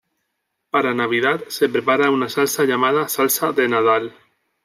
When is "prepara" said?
1.69-2.09